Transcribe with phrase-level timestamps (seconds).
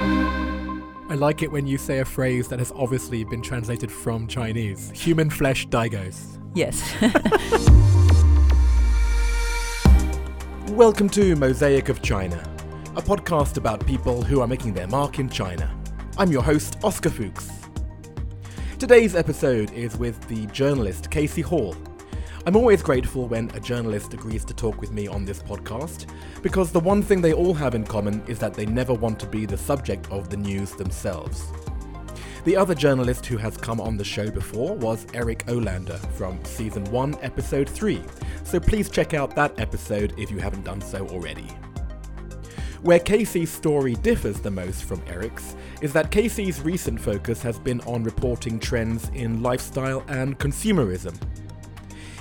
[0.00, 4.90] I like it when you say a phrase that has obviously been translated from Chinese.
[4.90, 6.38] Human flesh daigous.
[6.54, 6.82] Yes.
[10.70, 12.36] Welcome to Mosaic of China,
[12.96, 15.72] a podcast about people who are making their mark in China.
[16.18, 17.48] I'm your host, Oscar Fuchs.
[18.80, 21.76] Today's episode is with the journalist Casey Hall.
[22.46, 26.06] I'm always grateful when a journalist agrees to talk with me on this podcast,
[26.42, 29.26] because the one thing they all have in common is that they never want to
[29.26, 31.46] be the subject of the news themselves.
[32.44, 36.84] The other journalist who has come on the show before was Eric Olander from Season
[36.84, 38.02] 1, Episode 3,
[38.44, 41.48] so please check out that episode if you haven't done so already.
[42.82, 47.80] Where Casey's story differs the most from Eric's is that Casey's recent focus has been
[47.86, 51.18] on reporting trends in lifestyle and consumerism.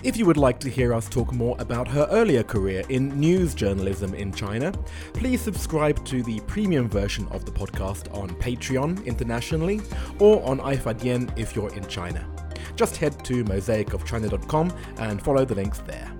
[0.03, 3.55] If you would like to hear us talk more about her earlier career in news
[3.55, 4.73] journalism in China,
[5.13, 9.79] please subscribe to the premium version of the podcast on Patreon internationally
[10.20, 12.27] or on iFadian if you're in China.
[12.76, 16.12] Just head to mosaicofchina.com and follow the links there.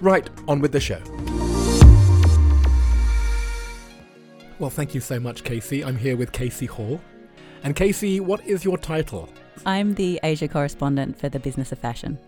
[0.00, 1.00] Right, on with the show.
[4.58, 5.84] Well, thank you so much, Casey.
[5.84, 7.00] I'm here with Casey Hall.
[7.62, 9.28] And Casey, what is your title?
[9.64, 12.18] I'm the Asia correspondent for the Business of Fashion.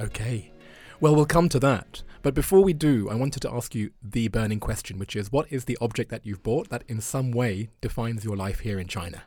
[0.00, 0.52] Okay.
[1.00, 2.02] Well, we'll come to that.
[2.22, 5.46] But before we do, I wanted to ask you the burning question, which is what
[5.52, 8.88] is the object that you've bought that in some way defines your life here in
[8.88, 9.22] China?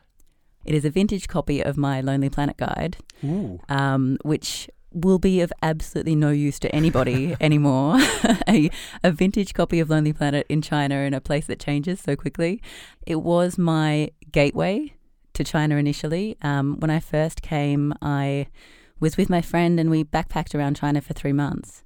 [0.64, 3.60] It is a vintage copy of my Lonely Planet guide, Ooh.
[3.68, 7.96] um, which will be of absolutely no use to anybody anymore.
[8.48, 8.70] a,
[9.02, 12.60] a vintage copy of Lonely Planet in China in a place that changes so quickly.
[13.06, 14.92] It was my gateway
[15.34, 16.36] to China initially.
[16.42, 18.48] Um, when I first came, I
[19.00, 21.82] was with my friend and we backpacked around China for three months.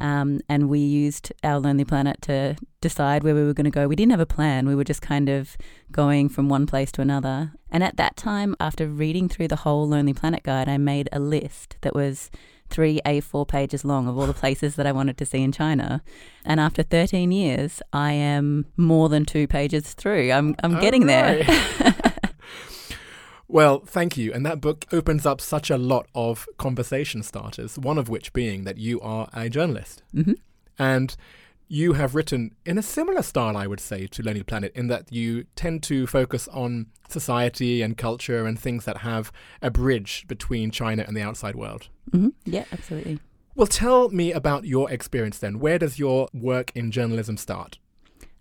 [0.00, 3.86] Um, and we used our Lonely Planet to decide where we were going to go.
[3.86, 4.66] We didn't have a plan.
[4.66, 5.56] We were just kind of
[5.92, 7.52] going from one place to another.
[7.70, 11.18] And at that time, after reading through the whole Lonely Planet guide, I made a
[11.18, 12.30] list that was
[12.68, 16.02] three A4 pages long of all the places that I wanted to see in China.
[16.44, 20.32] And after 13 years, I am more than two pages through.
[20.32, 21.44] I'm, I'm getting there.
[23.48, 24.32] Well, thank you.
[24.32, 28.64] And that book opens up such a lot of conversation starters, one of which being
[28.64, 30.02] that you are a journalist.
[30.12, 30.32] hmm
[30.78, 31.16] And
[31.68, 35.12] you have written in a similar style, I would say, to Lonely Planet, in that
[35.12, 40.70] you tend to focus on society and culture and things that have a bridge between
[40.70, 41.88] China and the outside world.
[42.12, 43.18] hmm Yeah, absolutely.
[43.54, 45.58] Well, tell me about your experience then.
[45.58, 47.78] Where does your work in journalism start?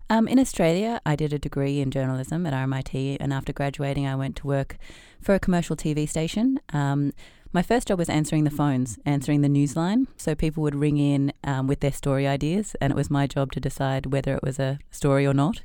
[0.09, 4.15] Um, in Australia, I did a degree in journalism at RMIT, and after graduating, I
[4.15, 4.77] went to work
[5.19, 6.59] for a commercial TV station.
[6.73, 7.13] Um,
[7.51, 10.07] my first job was answering the phones, answering the newsline.
[10.17, 13.51] So people would ring in um, with their story ideas, and it was my job
[13.53, 15.61] to decide whether it was a story or not,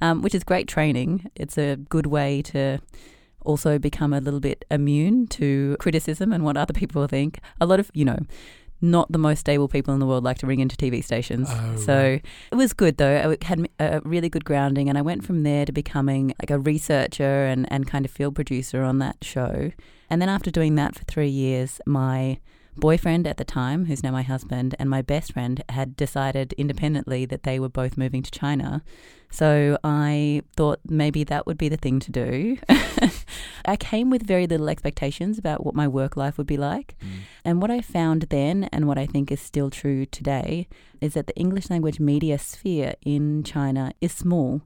[0.00, 1.30] um, which is great training.
[1.36, 2.80] It's a good way to
[3.42, 7.38] also become a little bit immune to criticism and what other people think.
[7.60, 8.18] A lot of, you know,
[8.80, 11.48] not the most stable people in the world like to ring into TV stations.
[11.50, 12.20] Oh, so
[12.50, 13.36] it was good though.
[13.40, 16.58] I had a really good grounding, and I went from there to becoming like a
[16.58, 19.72] researcher and, and kind of field producer on that show.
[20.08, 22.38] And then after doing that for three years, my
[22.76, 27.24] boyfriend at the time, who's now my husband, and my best friend had decided independently
[27.26, 28.82] that they were both moving to China.
[29.30, 32.58] So I thought maybe that would be the thing to do.
[33.64, 36.94] I came with very little expectations about what my work life would be like.
[37.02, 37.20] Mm.
[37.46, 40.66] And what I found then, and what I think is still true today,
[41.00, 44.62] is that the English language media sphere in China is small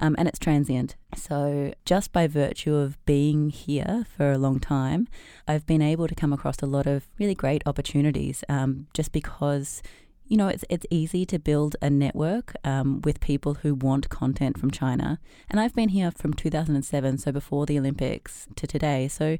[0.00, 0.96] um, and it's transient.
[1.14, 5.06] So, just by virtue of being here for a long time,
[5.46, 9.80] I've been able to come across a lot of really great opportunities um, just because.
[10.26, 14.58] You know, it's it's easy to build a network um, with people who want content
[14.58, 15.20] from China,
[15.50, 19.06] and I've been here from 2007, so before the Olympics to today.
[19.06, 19.36] So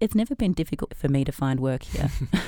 [0.00, 2.10] it's never been difficult for me to find work here.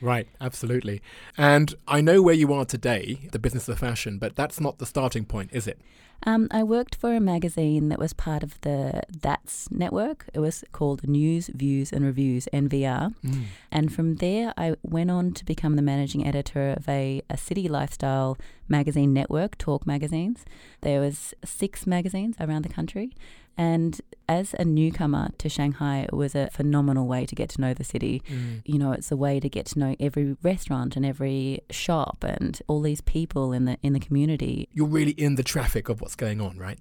[0.00, 1.00] Right, absolutely.
[1.38, 4.86] And I know where you are today, the business of fashion, but that's not the
[4.86, 5.80] starting point, is it?
[6.24, 10.26] Um, I worked for a magazine that was part of the That's network.
[10.32, 13.14] It was called News, Views and Reviews, NVR.
[13.70, 17.68] And from there, I went on to become the managing editor of a, a city
[17.68, 18.38] lifestyle
[18.68, 20.44] magazine network, Talk Magazines.
[20.80, 23.12] There was six magazines around the country.
[23.58, 27.72] And as a newcomer to Shanghai, it was a phenomenal way to get to know
[27.72, 28.22] the city.
[28.64, 32.60] You know, it's a way to get to know every restaurant and every shop and
[32.66, 34.68] all these people in the in the community.
[34.72, 36.78] You're really in the traffic of what's going on, right?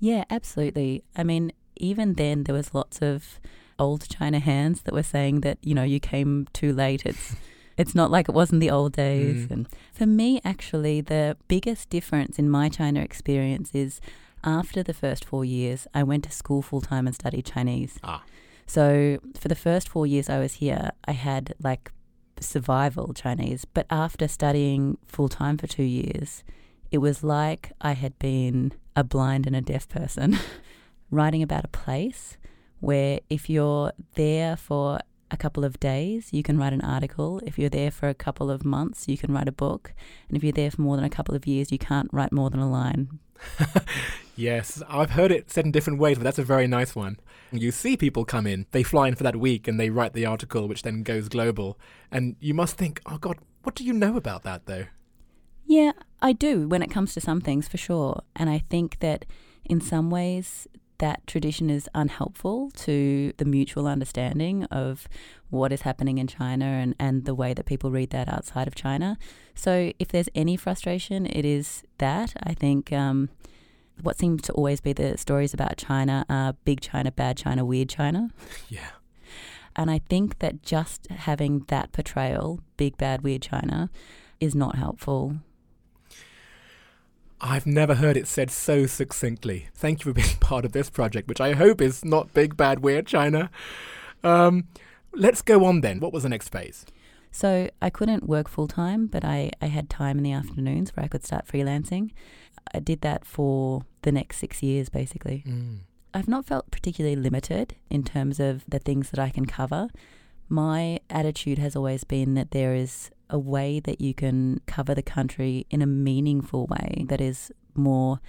[0.00, 1.02] Yeah, absolutely.
[1.16, 3.40] I mean, even then there was lots of
[3.78, 7.06] old China hands that were saying that, you know, you came too late.
[7.06, 7.36] It's
[7.76, 9.46] it's not like it was in the old days.
[9.46, 9.50] Mm.
[9.50, 14.00] And for me actually the biggest difference in my China experience is
[14.44, 17.98] After the first four years, I went to school full time and studied Chinese.
[18.02, 18.22] Ah.
[18.66, 21.90] So for the first four years I was here, I had like
[22.40, 23.64] survival Chinese.
[23.64, 26.44] But after studying full time for two years,
[26.90, 30.38] it was like I had been a blind and a deaf person
[31.10, 32.36] writing about a place
[32.80, 35.00] where if you're there for
[35.30, 37.40] a couple of days, you can write an article.
[37.44, 39.92] If you're there for a couple of months, you can write a book.
[40.28, 42.50] And if you're there for more than a couple of years, you can't write more
[42.50, 43.18] than a line.
[44.36, 47.18] yes, I've heard it said in different ways, but that's a very nice one.
[47.50, 50.26] You see people come in, they fly in for that week and they write the
[50.26, 51.78] article, which then goes global.
[52.10, 54.86] And you must think, oh God, what do you know about that though?
[55.66, 58.22] Yeah, I do when it comes to some things for sure.
[58.36, 59.24] And I think that
[59.64, 60.66] in some ways,
[60.98, 65.08] that tradition is unhelpful to the mutual understanding of
[65.50, 68.74] what is happening in China and, and the way that people read that outside of
[68.74, 69.18] China.
[69.54, 72.34] So, if there's any frustration, it is that.
[72.42, 73.30] I think um,
[74.02, 77.88] what seems to always be the stories about China are big China, bad China, weird
[77.88, 78.30] China.
[78.68, 78.90] Yeah.
[79.76, 83.90] And I think that just having that portrayal, big, bad, weird China,
[84.40, 85.36] is not helpful
[87.40, 89.68] I've never heard it said so succinctly.
[89.74, 92.80] Thank you for being part of this project, which I hope is not big, bad,
[92.80, 93.50] weird China.
[94.24, 94.66] Um,
[95.18, 96.00] let's go on then.
[96.00, 96.86] What was the next phase?
[97.30, 101.04] So I couldn't work full time, but I, I had time in the afternoons where
[101.04, 102.12] I could start freelancing.
[102.72, 105.44] I did that for the next six years, basically.
[105.46, 105.80] Mm.
[106.14, 109.88] I've not felt particularly limited in terms of the things that I can cover.
[110.48, 115.02] My attitude has always been that there is a way that you can cover the
[115.02, 118.20] country in a meaningful way that is more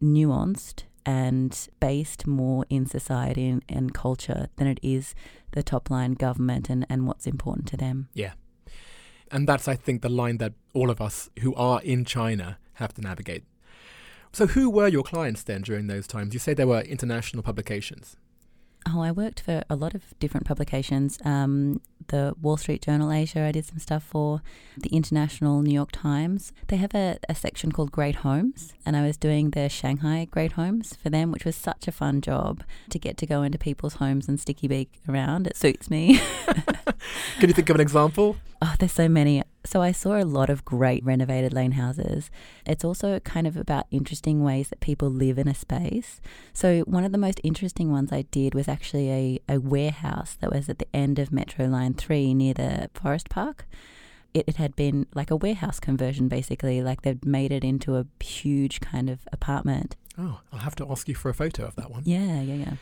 [0.00, 5.14] nuanced and based more in society and, and, culture than it is
[5.52, 8.08] the top line government and, and what's important to them.
[8.14, 8.32] Yeah.
[9.30, 12.92] And that's, I think, the line that all of us who are in China have
[12.94, 13.44] to navigate.
[14.32, 16.34] So, who were your clients then during those times?
[16.34, 18.16] You say there were international publications.
[18.88, 21.18] Oh, I worked for a lot of different publications.
[21.24, 24.42] Um, the Wall Street Journal Asia, I did some stuff for.
[24.76, 26.52] The International New York Times.
[26.68, 30.52] They have a, a section called Great Homes, and I was doing the Shanghai Great
[30.52, 33.94] Homes for them, which was such a fun job to get to go into people's
[33.94, 35.46] homes and sticky beak around.
[35.46, 36.18] It suits me.
[37.38, 38.36] Can you think of an example?
[38.62, 39.42] Oh, there's so many.
[39.70, 42.28] So I saw a lot of great renovated lane houses.
[42.66, 46.20] It's also kind of about interesting ways that people live in a space.
[46.52, 50.52] So one of the most interesting ones I did was actually a, a warehouse that
[50.52, 53.68] was at the end of Metro Line 3 near the Forest Park.
[54.34, 56.82] It, it had been like a warehouse conversion, basically.
[56.82, 59.94] Like they'd made it into a huge kind of apartment.
[60.18, 62.02] Oh, I'll have to ask you for a photo of that one.
[62.04, 62.72] Yeah, yeah, yeah.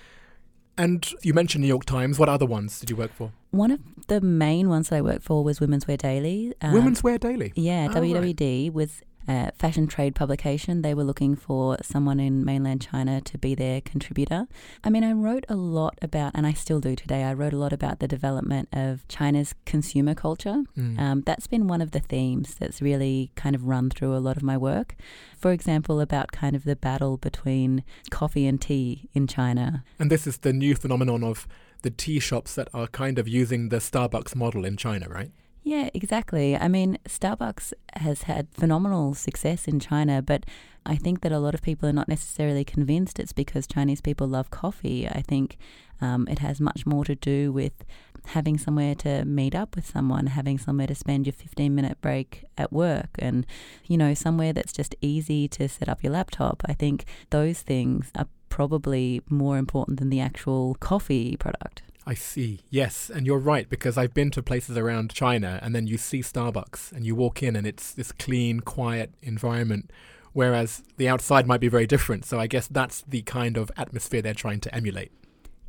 [0.79, 2.19] And you mentioned New York Times.
[2.19, 3.33] What other ones did you work for?
[3.51, 6.55] One of the main ones that I worked for was Women's Wear Daily.
[6.63, 7.53] Um, Women's Wear Daily?
[7.57, 8.73] Yeah, oh, WWD right.
[8.73, 10.83] was uh, fashion trade publication.
[10.83, 14.47] They were looking for someone in mainland China to be their contributor.
[14.83, 17.59] I mean, I wrote a lot about, and I still do today, I wrote a
[17.59, 20.65] lot about the development of China's consumer culture.
[20.77, 20.99] Mm.
[20.99, 24.37] Um, that's been one of the themes that's really kind of run through a lot
[24.37, 24.97] of my work.
[25.37, 29.85] For example, about kind of the battle between coffee and tea in China.
[29.99, 31.47] And this is the new phenomenon of
[31.83, 35.31] the tea shops that are kind of using the Starbucks model in China, right?
[35.69, 36.57] Yeah, exactly.
[36.57, 40.47] I mean, Starbucks has had phenomenal success in China, but
[40.87, 44.27] I think that a lot of people are not necessarily convinced it's because Chinese people
[44.27, 45.07] love coffee.
[45.07, 45.59] I think
[46.01, 47.85] um, it has much more to do with
[48.29, 52.47] having somewhere to meet up with someone, having somewhere to spend your 15 minute break
[52.57, 53.45] at work, and,
[53.85, 56.63] you know, somewhere that's just easy to set up your laptop.
[56.65, 61.83] I think those things are probably more important than the actual coffee product.
[62.09, 62.61] I see.
[62.71, 66.21] Yes, and you're right because I've been to places around China and then you see
[66.21, 69.91] Starbucks and you walk in and it's this clean, quiet environment
[70.33, 72.25] whereas the outside might be very different.
[72.25, 75.11] So I guess that's the kind of atmosphere they're trying to emulate.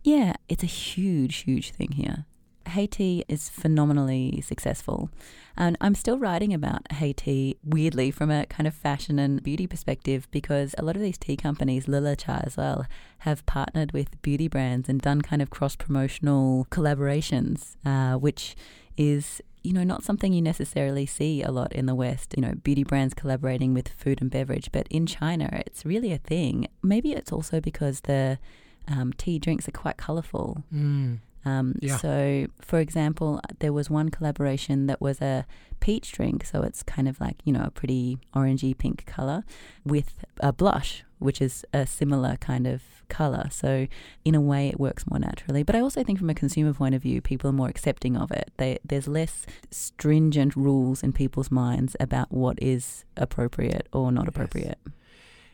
[0.03, 2.25] Yeah, it's a huge, huge thing here.
[2.69, 2.87] Hey
[3.27, 5.09] is phenomenally successful.
[5.57, 10.27] And I'm still writing about Heytea, weirdly from a kind of fashion and beauty perspective
[10.31, 12.85] because a lot of these tea companies, Lila Cha as well,
[13.19, 18.55] have partnered with beauty brands and done kind of cross promotional collaborations, uh, which
[18.95, 22.53] is you know, not something you necessarily see a lot in the West, you know,
[22.63, 26.67] beauty brands collaborating with food and beverage, but in China, it's really a thing.
[26.81, 28.39] Maybe it's also because the
[28.87, 30.63] um, tea drinks are quite colourful.
[30.73, 31.19] Mm.
[31.45, 31.97] Um, yeah.
[31.97, 35.45] So, for example, there was one collaboration that was a
[35.79, 39.43] peach drink, so it's kind of like you know a pretty orangey pink color,
[39.85, 43.47] with a blush, which is a similar kind of color.
[43.51, 43.87] So,
[44.25, 45.63] in a way, it works more naturally.
[45.63, 48.31] But I also think, from a consumer point of view, people are more accepting of
[48.31, 48.51] it.
[48.57, 54.79] They, there's less stringent rules in people's minds about what is appropriate or not appropriate.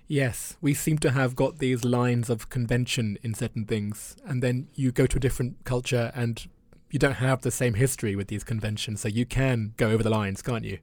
[0.08, 4.68] Yes, we seem to have got these lines of convention in certain things, and then
[4.76, 6.46] you go to a different culture and
[6.92, 10.10] you don't have the same history with these conventions, so you can go over the
[10.10, 10.78] lines, can't you?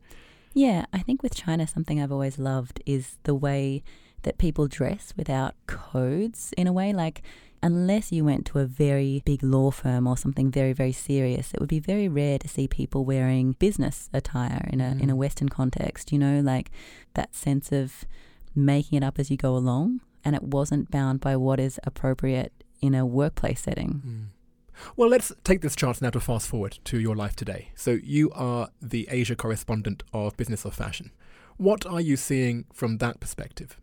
[0.55, 3.83] Yeah, I think with China, something I've always loved is the way
[4.23, 6.93] that people dress without codes in a way.
[6.93, 7.23] Like,
[7.63, 11.61] unless you went to a very big law firm or something very, very serious, it
[11.61, 15.01] would be very rare to see people wearing business attire in a, mm.
[15.01, 15.19] in a mm.
[15.19, 16.71] Western context, you know, like
[17.15, 18.05] that sense of
[18.55, 22.53] making it up as you go along, and it wasn't bound by what is appropriate
[22.81, 24.03] in a workplace setting.
[24.07, 24.25] Mm.
[24.97, 27.69] Well, let's take this chance now to fast forward to your life today.
[27.75, 31.13] So, you are the Asia correspondent of Business of Fashion.
[31.57, 33.77] What are you seeing from that perspective?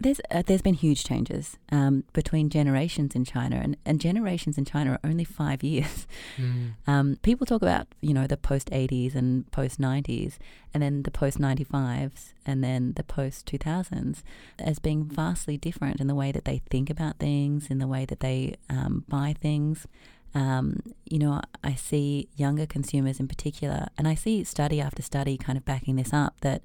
[0.00, 4.64] There's uh, there's been huge changes um, between generations in China, and, and generations in
[4.64, 6.06] China are only five years.
[6.36, 6.72] Mm.
[6.86, 10.38] Um, people talk about you know the post 80s and post 90s,
[10.72, 14.22] and then the post 95s, and then the post 2000s
[14.58, 18.06] as being vastly different in the way that they think about things, in the way
[18.06, 19.86] that they um, buy things.
[20.34, 25.36] Um, you know, I see younger consumers in particular, and I see study after study
[25.36, 26.62] kind of backing this up that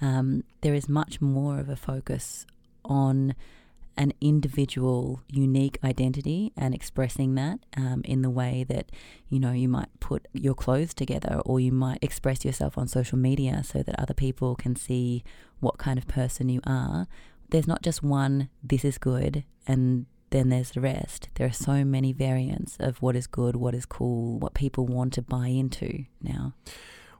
[0.00, 2.46] um, there is much more of a focus
[2.84, 3.34] on
[3.96, 8.90] an individual unique identity and expressing that um, in the way that
[9.28, 13.18] you know you might put your clothes together or you might express yourself on social
[13.18, 15.22] media so that other people can see
[15.60, 17.06] what kind of person you are.
[17.50, 21.28] There's not just one this is good and then there's the rest.
[21.34, 25.12] There are so many variants of what is good what is cool what people want
[25.14, 26.54] to buy into now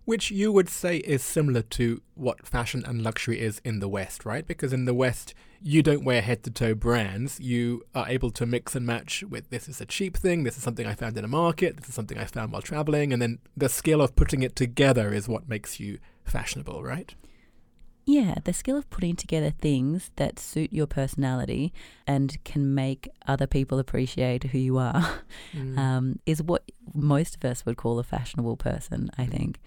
[0.04, 4.24] which you would say is similar to what fashion and luxury is in the West,
[4.24, 4.46] right?
[4.46, 7.38] Because in the West, you don't wear head to toe brands.
[7.40, 10.62] You are able to mix and match with this is a cheap thing, this is
[10.62, 13.38] something I found in a market, this is something I found while traveling, and then
[13.56, 17.14] the skill of putting it together is what makes you fashionable, right?
[18.06, 21.72] Yeah, the skill of putting together things that suit your personality
[22.06, 25.20] and can make other people appreciate who you are
[25.54, 25.78] mm.
[25.78, 29.30] um, is what most of us would call a fashionable person, I mm.
[29.30, 29.60] think.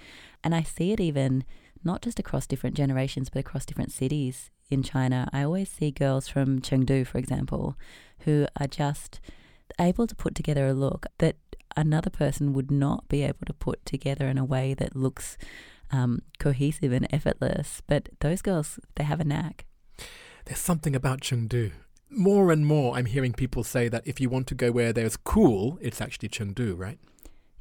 [0.44, 1.44] And I see it even
[1.84, 5.30] not just across different generations, but across different cities in China.
[5.34, 7.76] I always see girls from Chengdu, for example,
[8.20, 9.20] who are just
[9.80, 11.36] able to put together a look that
[11.76, 15.38] another person would not be able to put together in a way that looks
[15.92, 17.82] um, cohesive and effortless.
[17.88, 19.66] But those girls, they have a knack.
[20.46, 21.72] There's something about Chengdu.
[22.10, 25.18] More and more, I'm hearing people say that if you want to go where there's
[25.18, 27.00] cool, it's actually Chengdu, right?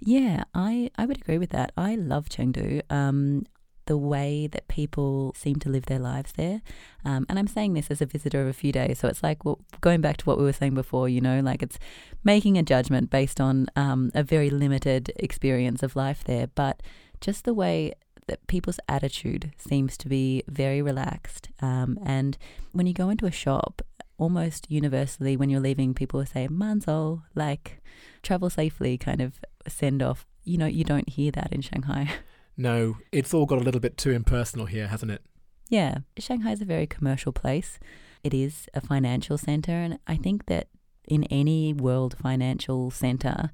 [0.04, 1.72] Yeah, I, I would agree with that.
[1.76, 2.82] I love Chengdu.
[2.90, 3.46] Um,
[3.86, 6.62] the way that people seem to live their lives there.
[7.04, 9.00] Um, and I'm saying this as a visitor of a few days.
[9.00, 11.62] So it's like well, going back to what we were saying before, you know, like
[11.62, 11.78] it's
[12.22, 16.46] making a judgment based on um, a very limited experience of life there.
[16.46, 16.80] But
[17.20, 17.92] just the way
[18.28, 21.48] that people's attitude seems to be very relaxed.
[21.60, 22.38] Um, and
[22.70, 23.82] when you go into a shop,
[24.16, 27.82] almost universally, when you're leaving, people will say "manzo," like
[28.22, 30.26] travel safely, kind of send off.
[30.44, 32.10] You know, you don't hear that in Shanghai.
[32.54, 35.22] No, it's all got a little bit too impersonal here, hasn't it?
[35.70, 37.78] Yeah, Shanghai is a very commercial place.
[38.22, 40.68] It is a financial center, and I think that
[41.08, 43.50] in any world financial center,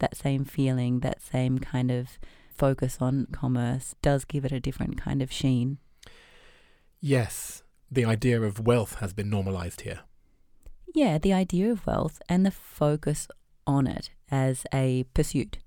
[0.00, 2.18] that same feeling, that same kind of
[2.54, 5.78] focus on commerce does give it a different kind of sheen.
[7.00, 10.00] Yes, the idea of wealth has been normalized here.
[10.94, 13.28] Yeah, the idea of wealth and the focus
[13.66, 15.58] on it as a pursuit.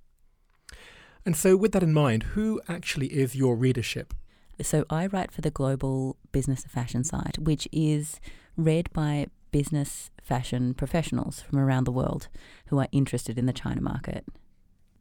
[1.26, 4.14] And so, with that in mind, who actually is your readership?
[4.62, 8.20] So, I write for the Global Business of Fashion site, which is
[8.58, 12.28] read by business fashion professionals from around the world
[12.68, 14.26] who are interested in the China market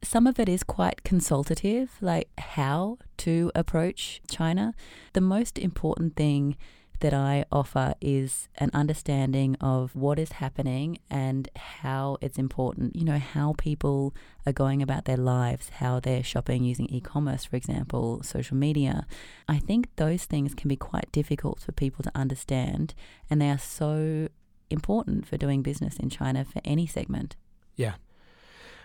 [0.05, 4.73] some of it is quite consultative, like how to approach China.
[5.13, 6.57] The most important thing
[6.99, 13.03] that I offer is an understanding of what is happening and how it's important, you
[13.03, 17.55] know, how people are going about their lives, how they're shopping using e commerce, for
[17.55, 19.05] example, social media.
[19.47, 22.93] I think those things can be quite difficult for people to understand,
[23.29, 24.29] and they are so
[24.69, 27.35] important for doing business in China for any segment.
[27.75, 27.95] Yeah.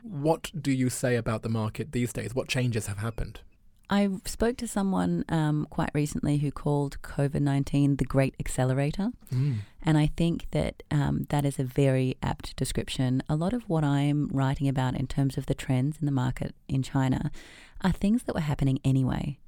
[0.03, 2.35] What do you say about the market these days?
[2.35, 3.41] What changes have happened?
[3.93, 9.11] I spoke to someone um, quite recently who called COVID 19 the great accelerator.
[9.35, 9.59] Mm.
[9.83, 13.23] And I think that um, that is a very apt description.
[13.29, 16.55] A lot of what I'm writing about in terms of the trends in the market
[16.69, 17.33] in China
[17.81, 19.39] are things that were happening anyway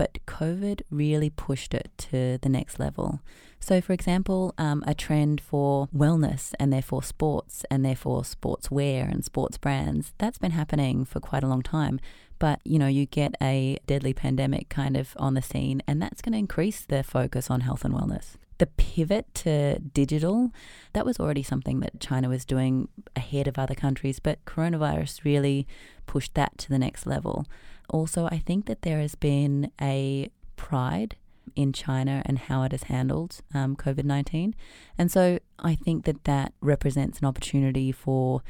[0.00, 3.20] but COVID really pushed it to the next level.
[3.58, 9.22] So, for example, um, a trend for wellness and therefore sports and therefore sportswear and
[9.22, 12.00] sports brands, that's been happening for quite a long time.
[12.40, 16.20] But, you know, you get a deadly pandemic kind of on the scene, and that's
[16.20, 18.34] going to increase the focus on health and wellness.
[18.58, 20.50] the pivot to digital,
[20.92, 25.66] that was already something that China was doing ahead of other countries, but coronavirus really
[26.06, 27.46] pushed that to the next level.
[27.88, 31.16] Also, I think that there has been a pride
[31.56, 34.54] in China and how it has handled um, COVID 19.
[34.98, 38.42] And so I think that that represents an opportunity for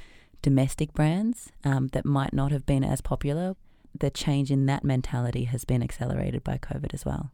[0.43, 3.55] domestic brands um, that might not have been as popular.
[3.99, 7.31] The change in that mentality has been accelerated by COVID as well.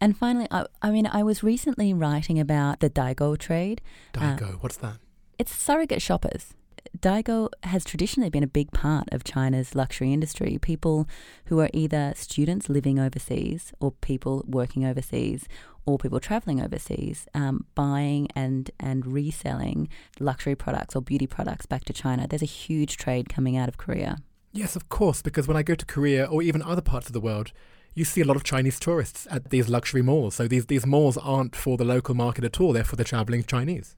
[0.00, 3.80] And finally, I, I mean, I was recently writing about the Daigou trade.
[4.12, 4.98] Daigou, uh, what's that?
[5.38, 6.54] It's surrogate shoppers.
[6.98, 10.58] Daigou has traditionally been a big part of China's luxury industry.
[10.60, 11.08] People
[11.46, 15.48] who are either students living overseas or people working overseas
[15.84, 19.88] or people traveling overseas um, buying and, and reselling
[20.20, 22.26] luxury products or beauty products back to China.
[22.28, 24.18] There's a huge trade coming out of Korea.
[24.52, 27.20] Yes, of course, because when I go to Korea or even other parts of the
[27.20, 27.52] world,
[27.94, 30.36] you see a lot of Chinese tourists at these luxury malls.
[30.36, 33.44] So these, these malls aren't for the local market at all, they're for the traveling
[33.44, 33.96] Chinese.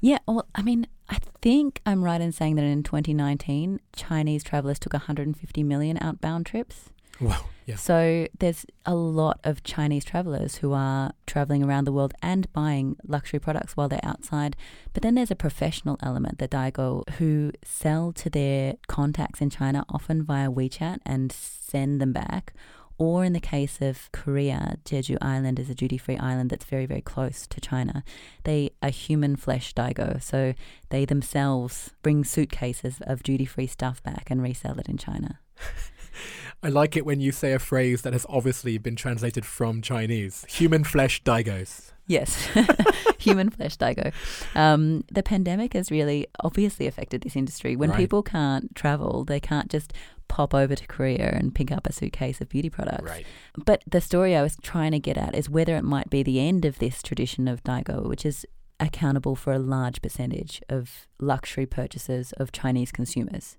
[0.00, 4.78] Yeah, well, I mean, I think I'm right in saying that in 2019, Chinese travelers
[4.78, 6.90] took 150 million outbound trips.
[7.20, 7.44] Wow.
[7.66, 7.76] Yeah.
[7.76, 12.96] So there's a lot of Chinese travelers who are traveling around the world and buying
[13.06, 14.56] luxury products while they're outside.
[14.94, 19.84] But then there's a professional element, the Daigou, who sell to their contacts in China
[19.90, 22.54] often via WeChat and send them back
[22.98, 26.84] or in the case of Korea, Jeju Island is a duty free island that's very,
[26.84, 28.02] very close to China.
[28.42, 30.52] They are human flesh daigou, so
[30.90, 35.38] they themselves bring suitcases of duty free stuff back and resell it in China.
[36.62, 40.44] I like it when you say a phrase that has obviously been translated from Chinese.
[40.48, 41.92] Human flesh daigous.
[42.08, 42.48] Yes,
[43.18, 44.12] human flesh daigou.
[44.56, 47.76] Um, the pandemic has really obviously affected this industry.
[47.76, 47.98] When right.
[47.98, 49.92] people can't travel, they can't just
[50.26, 53.02] pop over to Korea and pick up a suitcase of beauty products.
[53.02, 53.26] Right.
[53.56, 56.40] But the story I was trying to get at is whether it might be the
[56.40, 58.46] end of this tradition of Daigou, which is
[58.80, 63.56] accountable for a large percentage of luxury purchases of Chinese consumers.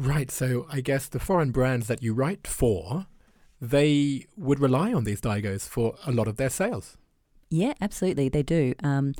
[0.00, 0.30] Right.
[0.30, 3.06] So I guess the foreign brands that you write for,
[3.60, 6.96] they would rely on these Daigous for a lot of their sales.
[7.50, 8.74] Yeah, absolutely, they do.
[8.82, 9.12] Um,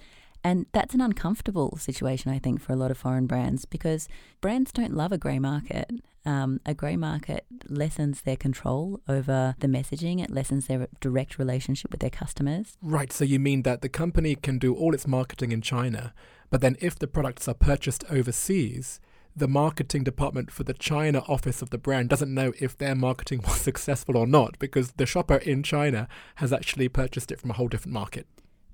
[0.42, 4.08] and that's an uncomfortable situation, I think, for a lot of foreign brands because
[4.40, 5.90] brands don't love a grey market.
[6.24, 11.90] Um, a grey market lessens their control over the messaging, it lessens their direct relationship
[11.90, 12.78] with their customers.
[12.80, 16.14] Right, so you mean that the company can do all its marketing in China,
[16.48, 19.00] but then if the products are purchased overseas,
[19.34, 23.40] the marketing department for the China office of the brand doesn't know if their marketing
[23.46, 27.54] was successful or not because the shopper in China has actually purchased it from a
[27.54, 28.26] whole different market.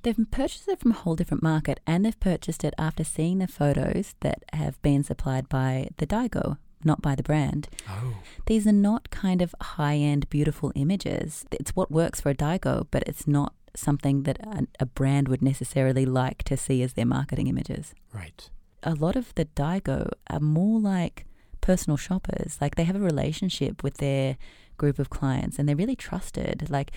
[0.03, 3.49] They've purchased it from a whole different market and they've purchased it after seeing the
[3.49, 7.69] photos that have been supplied by the Daigou, not by the brand.
[7.89, 8.19] Oh.
[8.47, 11.45] These are not kind of high end, beautiful images.
[11.51, 15.43] It's what works for a Daigou, but it's not something that a, a brand would
[15.43, 17.95] necessarily like to see as their marketing images.
[18.13, 18.49] Right.
[18.87, 21.27] A lot of the Daigou are more like
[21.61, 22.57] personal shoppers.
[22.61, 24.39] Like they have a relationship with their
[24.79, 26.71] group of clients and they're really trusted.
[26.71, 26.93] Like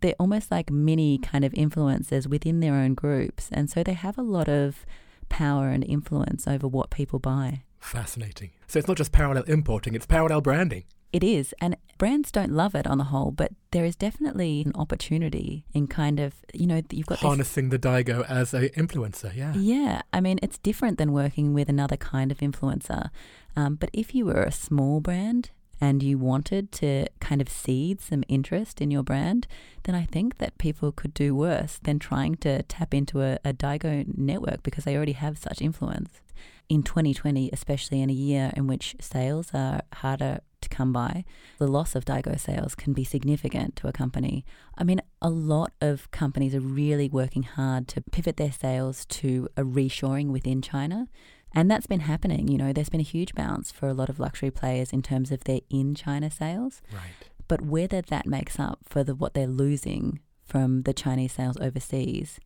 [0.00, 3.48] they're almost like mini kind of influencers within their own groups.
[3.52, 4.84] And so they have a lot of
[5.28, 7.62] power and influence over what people buy.
[7.78, 8.50] Fascinating.
[8.66, 10.84] So it's not just parallel importing, it's parallel branding.
[11.12, 11.54] It is.
[11.60, 15.86] And brands don't love it on the whole, but there is definitely an opportunity in
[15.86, 19.34] kind of, you know, you've got harnessing this, the Daigou as an influencer.
[19.34, 19.52] Yeah.
[19.54, 20.02] Yeah.
[20.12, 23.10] I mean, it's different than working with another kind of influencer.
[23.56, 28.00] Um, but if you were a small brand, and you wanted to kind of seed
[28.00, 29.46] some interest in your brand,
[29.84, 33.52] then I think that people could do worse than trying to tap into a, a
[33.52, 36.20] Daigou network because they already have such influence.
[36.68, 41.24] In 2020, especially in a year in which sales are harder to come by,
[41.58, 44.44] the loss of Daigou sales can be significant to a company.
[44.76, 49.48] I mean, a lot of companies are really working hard to pivot their sales to
[49.56, 51.08] a reshoring within China.
[51.54, 52.48] And that's been happening.
[52.48, 55.32] You know, there's been a huge bounce for a lot of luxury players in terms
[55.32, 56.82] of their in China sales.
[56.92, 57.30] Right.
[57.46, 62.38] But whether that makes up for the, what they're losing from the Chinese sales overseas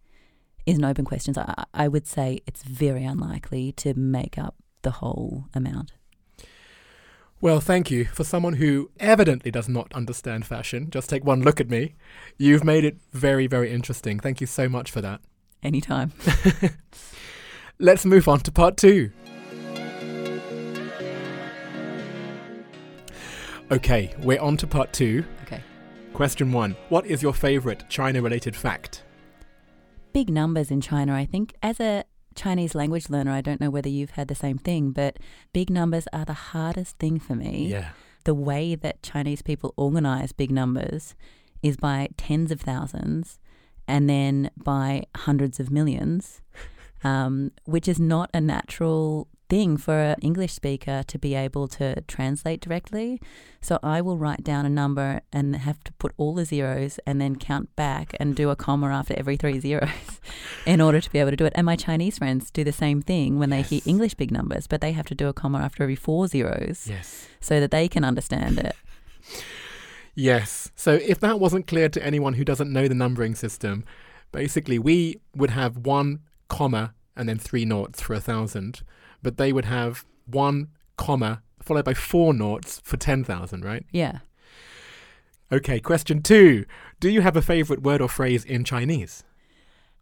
[0.67, 1.35] is an open question.
[1.35, 5.93] So I, I would say it's very unlikely to make up the whole amount.
[7.43, 8.05] Well, thank you.
[8.05, 11.97] For someone who evidently does not understand fashion, just take one look at me.
[12.39, 14.21] You've made it very, very interesting.
[14.21, 15.21] Thank you so much for that.
[15.61, 16.13] Anytime.
[17.81, 19.11] Let's move on to part two.
[23.73, 25.25] Okay, we're on to part two.
[25.43, 25.65] Okay.
[26.15, 29.03] Question one What is your favorite China related fact?
[30.13, 31.55] Big numbers in China, I think.
[31.61, 35.19] As a Chinese language learner, I don't know whether you've had the same thing, but
[35.53, 37.69] big numbers are the hardest thing for me.
[37.71, 37.91] Yeah.
[38.25, 41.15] The way that Chinese people organize big numbers
[41.63, 43.39] is by tens of thousands
[43.89, 46.41] and then by hundreds of millions,
[47.05, 52.01] um, which is not a natural thing for an English speaker to be able to
[52.09, 53.21] translate directly.
[53.61, 57.21] So I will write down a number and have to put all the zeros and
[57.21, 59.91] then count back and do a comma after every three zeros
[60.67, 61.53] in order to be able to do it.
[61.55, 64.81] And my Chinese friends do the same thing when they hear English big numbers, but
[64.81, 67.29] they have to do a comma after every four zeros Yes.
[67.43, 68.75] so that they can understand it.
[70.15, 70.71] Yes.
[70.77, 73.83] So if that wasn't clear to anyone who doesn't know the numbering system,
[74.31, 78.83] basically we would have one comma and then three noughts for a thousand,
[79.23, 83.87] but they would have one comma followed by four noughts for 10,000, right?
[83.93, 84.19] Yeah.
[85.53, 86.65] Okay, question two.
[86.99, 89.25] Do you have a favorite word or phrase in Chinese?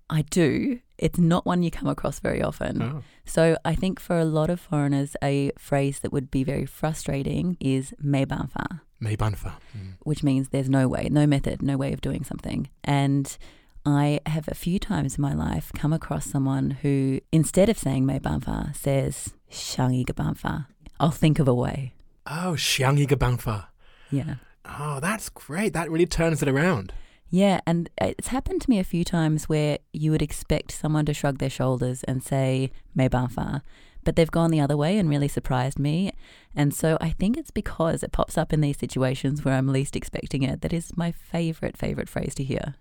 [0.09, 0.81] I do.
[0.99, 2.83] It's not one you come across very often.
[2.83, 3.03] Oh.
[3.25, 7.57] So I think for a lot of foreigners, a phrase that would be very frustrating
[7.61, 9.95] is "mei banfa," "mei banfa," mm.
[10.01, 12.69] which means there's no way, no method, no way of doing something.
[12.83, 13.37] And
[13.85, 18.05] I have a few times in my life come across someone who, instead of saying
[18.05, 20.67] mei Banfa, says Shangi Gabanfa.
[20.99, 21.95] I'll think of a way.
[22.27, 23.67] Oh, Shangi Gabanfa.
[24.11, 24.35] Yeah.
[24.67, 25.73] Oh, that's great.
[25.73, 26.93] That really turns it around.
[27.31, 31.15] Yeah, and it's happened to me a few times where you would expect someone to
[31.15, 33.63] shrug their shoulders and say mei Banfa,
[34.05, 36.13] but they've gone the other way and really surprised me.
[36.55, 39.95] And so I think it's because it pops up in these situations where I'm least
[39.95, 42.75] expecting it that is my favorite favorite phrase to hear.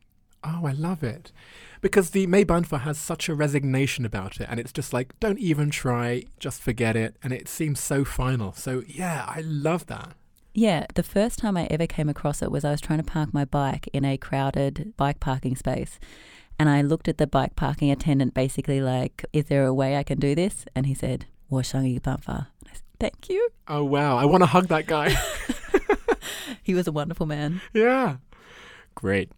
[0.44, 1.32] Oh, I love it.
[1.82, 5.70] Because the Maybunfa has such a resignation about it, and it's just like, don't even
[5.70, 7.16] try, just forget it.
[7.24, 8.54] And it seems so final.
[8.54, 10.14] So, yeah, I love that.
[10.54, 13.34] Yeah, the first time I ever came across it was I was trying to park
[13.34, 16.00] my bike in a crowded bike parking space.
[16.58, 20.04] And I looked at the bike parking attendant, basically like, is there a way I
[20.04, 20.66] can do this?
[20.76, 22.48] And he said, Washangi Bumfa.
[23.00, 23.50] Thank you.
[23.68, 24.18] Oh, wow.
[24.18, 25.16] I want to hug that guy.
[26.64, 27.62] he was a wonderful man.
[27.74, 28.18] Yeah.
[28.94, 29.32] Great.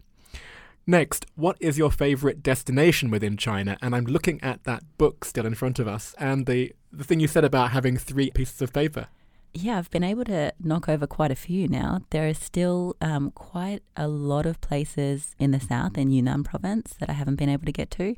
[0.86, 3.78] Next, what is your favorite destination within China?
[3.80, 7.20] And I'm looking at that book still in front of us, and the, the thing
[7.20, 9.08] you said about having three pieces of paper.
[9.54, 12.00] Yeah, I've been able to knock over quite a few now.
[12.08, 16.94] There are still um, quite a lot of places in the south, in Yunnan province,
[16.98, 18.16] that I haven't been able to get to.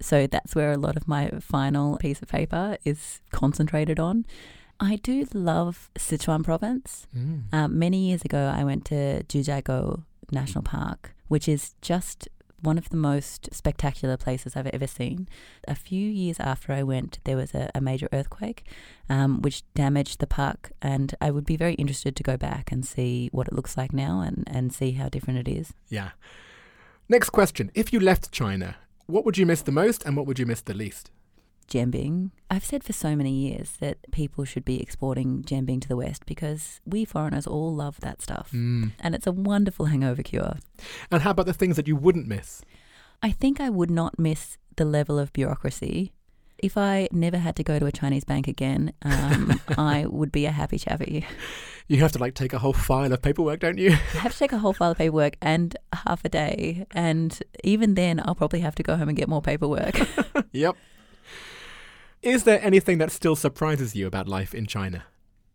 [0.00, 4.24] So that's where a lot of my final piece of paper is concentrated on.
[4.80, 7.06] I do love Sichuan province.
[7.14, 7.52] Mm.
[7.52, 12.28] Um, many years ago, I went to Jiuzhaigou National Park, which is just
[12.62, 15.28] one of the most spectacular places I've ever seen.
[15.66, 18.64] A few years after I went, there was a, a major earthquake
[19.08, 22.84] um, which damaged the park, and I would be very interested to go back and
[22.84, 25.72] see what it looks like now and, and see how different it is.
[25.88, 26.10] Yeah.
[27.08, 27.70] Next question.
[27.74, 30.60] If you left China, what would you miss the most and what would you miss
[30.60, 31.10] the least?
[31.70, 32.32] Jianbing.
[32.50, 36.26] I've said for so many years that people should be exporting jianbing to the West
[36.26, 38.50] because we foreigners all love that stuff.
[38.52, 38.92] Mm.
[38.98, 40.56] And it's a wonderful hangover cure.
[41.10, 42.62] And how about the things that you wouldn't miss?
[43.22, 46.12] I think I would not miss the level of bureaucracy.
[46.58, 50.44] If I never had to go to a Chinese bank again, um, I would be
[50.46, 51.26] a happy chappy.
[51.86, 53.92] You have to like take a whole file of paperwork, don't you?
[53.92, 56.86] I have to take a whole file of paperwork and half a day.
[56.92, 59.98] And even then, I'll probably have to go home and get more paperwork.
[60.52, 60.76] yep.
[62.22, 65.04] Is there anything that still surprises you about life in China?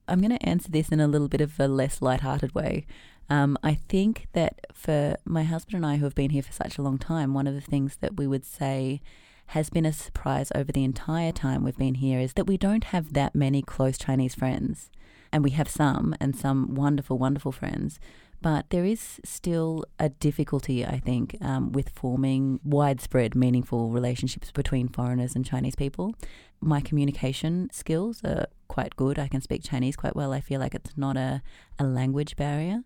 [0.08, 2.88] I'm going to answer this in a little bit of a less light-hearted way.
[3.30, 6.80] Um, I think that for my husband and I, who have been here for such
[6.80, 9.01] a long time, one of the things that we would say
[9.47, 12.86] has been a surprise over the entire time we've been here is that we don't
[12.86, 14.89] have that many close Chinese friends.
[15.32, 17.99] And we have some, and some wonderful, wonderful friends.
[18.46, 24.88] But there is still a difficulty, I think, um, with forming widespread, meaningful relationships between
[24.88, 26.14] foreigners and Chinese people.
[26.62, 29.18] My communication skills are quite good.
[29.18, 30.32] I can speak Chinese quite well.
[30.32, 31.42] I feel like it's not a,
[31.80, 32.84] a language barrier.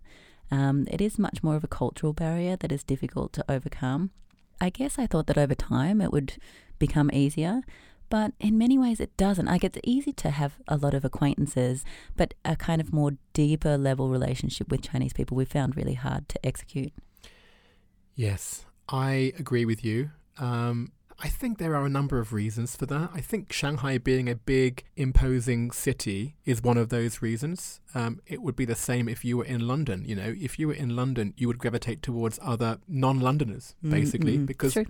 [0.50, 4.12] Um, it is much more of a cultural barrier that is difficult to overcome.
[4.62, 6.38] I guess I thought that over time it would
[6.80, 7.63] become easier,
[8.10, 9.45] but in many ways it doesn't.
[9.45, 13.78] Like it's easy to have a lot of acquaintances, but a kind of more deeper
[13.78, 16.93] level relationship with Chinese people we found really hard to execute.
[18.15, 20.12] Yes, I agree with you.
[20.38, 23.10] Um, I think there are a number of reasons for that.
[23.13, 27.82] I think Shanghai being a big, imposing city is one of those reasons.
[27.93, 30.05] Um, it would be the same if you were in London.
[30.05, 34.38] You know, if you were in London, you would gravitate towards other non Londoners, basically,
[34.38, 34.86] Mm, mm, because true.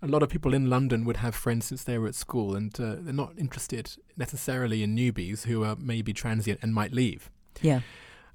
[0.00, 2.78] a lot of people in London would have friends since they were at school and
[2.80, 7.28] uh, they're not interested necessarily in newbies who are maybe transient and might leave.
[7.60, 7.80] Yeah.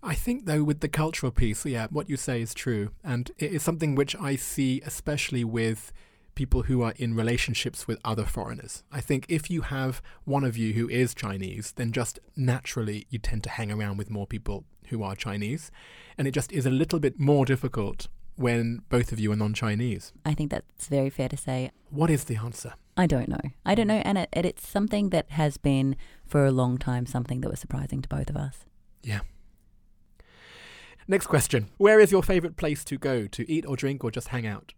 [0.03, 2.91] I think, though, with the cultural piece, yeah, what you say is true.
[3.03, 5.91] And it is something which I see especially with
[6.37, 8.83] people who are in relationships with other foreigners.
[8.91, 13.17] I think if you have one of you who is Chinese, then just naturally you
[13.19, 15.71] tend to hang around with more people who are Chinese.
[16.17, 19.53] And it just is a little bit more difficult when both of you are non
[19.53, 20.13] Chinese?
[20.23, 21.71] I think that's very fair to say.
[21.89, 22.73] What is the answer?
[22.95, 23.41] I don't know.
[23.65, 24.01] I don't know.
[24.05, 25.95] And it, it's something that has been
[26.25, 28.65] for a long time something that was surprising to both of us.
[29.03, 29.21] Yeah.
[31.07, 31.69] Next question.
[31.77, 34.73] Where is your favourite place to go to eat or drink or just hang out?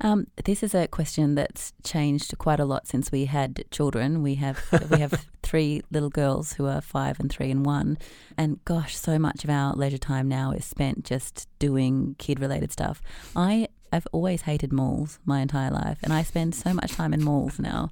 [0.00, 4.22] Um, this is a question that's changed quite a lot since we had children.
[4.22, 7.98] We have we have three little girls who are five and three and one,
[8.36, 12.72] and gosh, so much of our leisure time now is spent just doing kid related
[12.72, 13.00] stuff.
[13.36, 17.22] I I've always hated malls my entire life, and I spend so much time in
[17.22, 17.90] malls now.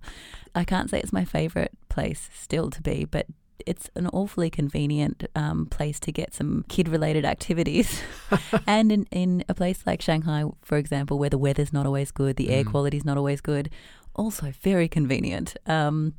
[0.54, 3.26] I can't say it's my favorite place still to be, but
[3.66, 8.02] it's an awfully convenient um, place to get some kid related activities.
[8.66, 12.36] and in, in a place like Shanghai, for example, where the weather's not always good,
[12.36, 12.70] the air mm.
[12.70, 13.70] quality's not always good,
[14.14, 15.56] also very convenient.
[15.66, 16.14] Um,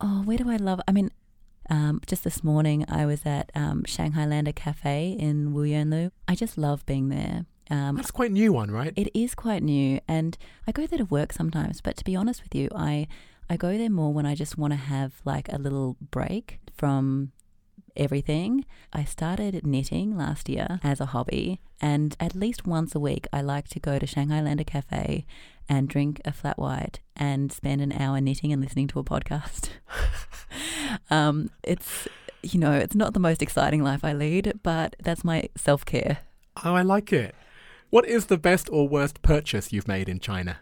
[0.00, 0.80] oh, where do I love?
[0.86, 1.10] I mean,
[1.70, 6.10] um, just this morning, I was at um, Shanghai Lander Cafe in Wuyuanlu.
[6.28, 7.44] I just love being there.
[7.70, 8.92] Um, That's quite a new one, right?
[8.94, 11.80] It is quite new, and I go there to work sometimes.
[11.80, 13.08] But to be honest with you, I
[13.50, 17.32] I go there more when I just want to have like a little break from
[17.96, 18.64] everything.
[18.92, 23.40] I started knitting last year as a hobby, and at least once a week, I
[23.40, 25.26] like to go to Shanghai Lander Cafe
[25.68, 29.70] and drink a flat white and spend an hour knitting and listening to a podcast.
[31.10, 32.08] um, it's
[32.42, 36.18] you know, it's not the most exciting life I lead, but that's my self care.
[36.64, 37.34] Oh, I like it.
[37.90, 40.58] What is the best or worst purchase you've made in China?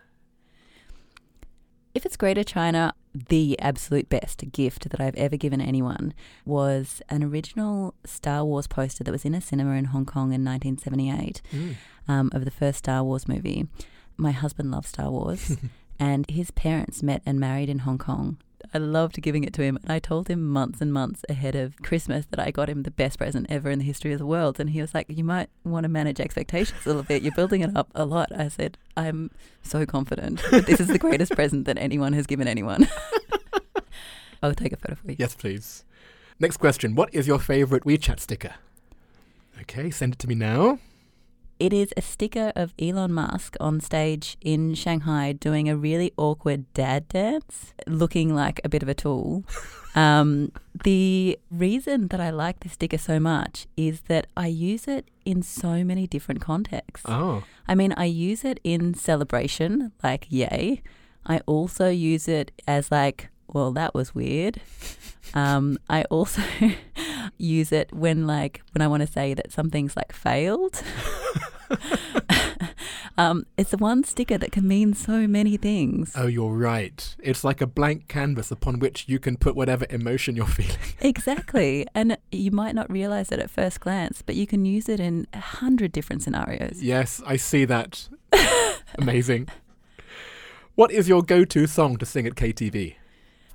[1.94, 7.22] If it's Greater China, the absolute best gift that I've ever given anyone was an
[7.22, 11.76] original Star Wars poster that was in a cinema in Hong Kong in 1978 mm.
[12.08, 13.68] um, of the first Star Wars movie.
[14.16, 15.56] My husband loves Star Wars,
[16.00, 18.38] and his parents met and married in Hong Kong.
[18.74, 19.78] I loved giving it to him.
[19.82, 22.90] And I told him months and months ahead of Christmas that I got him the
[22.90, 24.58] best present ever in the history of the world.
[24.58, 27.22] And he was like, You might want to manage expectations a little bit.
[27.22, 28.28] You're building it up a lot.
[28.36, 29.30] I said, I'm
[29.62, 32.88] so confident that this is the greatest present that anyone has given anyone.
[34.42, 35.16] I'll take a photo for you.
[35.18, 35.84] Yes, please.
[36.40, 38.54] Next question What is your favorite WeChat sticker?
[39.60, 40.80] Okay, send it to me now.
[41.58, 46.72] It is a sticker of Elon Musk on stage in Shanghai doing a really awkward
[46.74, 49.44] dad dance, looking like a bit of a tool.
[49.94, 50.50] Um,
[50.82, 55.42] the reason that I like this sticker so much is that I use it in
[55.42, 57.06] so many different contexts.
[57.08, 57.44] Oh.
[57.68, 60.82] I mean, I use it in celebration, like, yay.
[61.24, 64.60] I also use it as, like, well, that was weird.
[65.32, 66.42] Um, I also
[67.38, 70.80] use it when, like, when I want to say that something's like failed.
[73.18, 76.12] um, it's the one sticker that can mean so many things.
[76.14, 77.16] Oh, you're right.
[77.20, 80.76] It's like a blank canvas upon which you can put whatever emotion you're feeling.
[81.00, 81.84] exactly.
[81.96, 85.26] And you might not realize it at first glance, but you can use it in
[85.32, 86.80] a hundred different scenarios.
[86.80, 88.08] Yes, I see that.
[88.98, 89.48] Amazing.
[90.76, 92.96] What is your go to song to sing at KTV?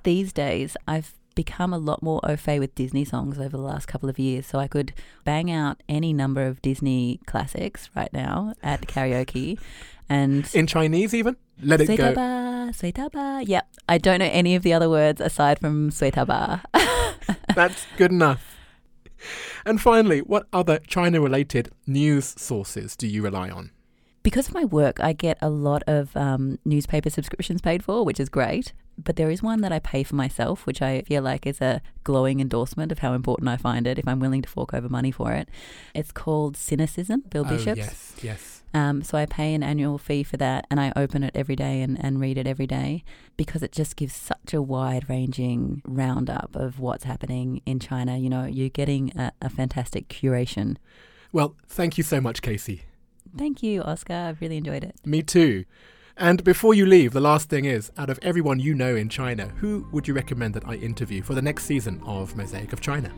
[0.02, 3.86] These days, I've become a lot more au fait with Disney songs over the last
[3.86, 4.46] couple of years.
[4.46, 4.92] So I could
[5.24, 9.58] bang out any number of Disney classics right now at karaoke.
[10.08, 12.14] And in Chinese, even let it go.
[12.72, 13.68] Suitaba, Yep.
[13.88, 16.62] I don't know any of the other words aside from Suitaba.
[17.54, 18.56] That's good enough.
[19.64, 23.70] And finally, what other China related news sources do you rely on?
[24.22, 28.20] Because of my work, I get a lot of um, newspaper subscriptions paid for, which
[28.20, 28.72] is great
[29.04, 31.80] but there is one that I pay for myself, which I feel like is a
[32.04, 35.10] glowing endorsement of how important I find it if I'm willing to fork over money
[35.10, 35.48] for it.
[35.94, 37.78] It's called Sinocism, Bill oh, Bishop's.
[37.78, 38.62] Yes, yes.
[38.72, 41.82] Um, so I pay an annual fee for that and I open it every day
[41.82, 43.02] and, and read it every day
[43.36, 48.16] because it just gives such a wide ranging roundup of what's happening in China.
[48.16, 50.76] You know, you're getting a, a fantastic curation.
[51.32, 52.82] Well, thank you so much, Casey.
[53.36, 54.14] Thank you, Oscar.
[54.14, 54.96] I've really enjoyed it.
[55.04, 55.64] Me too.
[56.20, 59.46] And before you leave, the last thing is out of everyone you know in China,
[59.56, 63.10] who would you recommend that I interview for the next season of Mosaic of China?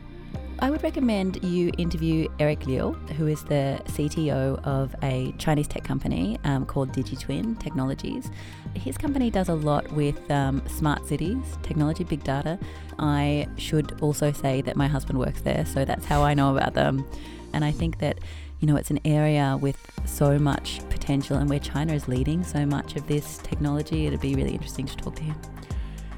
[0.59, 5.83] I would recommend you interview Eric Liu, who is the CTO of a Chinese tech
[5.83, 8.31] company um, called DigiTwin Technologies.
[8.73, 12.57] His company does a lot with um, smart cities, technology, big data.
[12.99, 16.73] I should also say that my husband works there, so that's how I know about
[16.73, 17.05] them.
[17.51, 18.19] And I think that
[18.63, 22.65] you know, it's an area with so much potential and where China is leading so
[22.65, 24.07] much of this technology.
[24.07, 25.35] It'd be really interesting to talk to him.